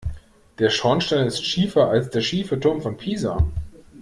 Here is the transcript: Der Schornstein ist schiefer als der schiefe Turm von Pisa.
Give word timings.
Der 0.57 0.71
Schornstein 0.71 1.27
ist 1.27 1.45
schiefer 1.45 1.91
als 1.91 2.09
der 2.09 2.21
schiefe 2.21 2.59
Turm 2.59 2.81
von 2.81 2.97
Pisa. 2.97 3.37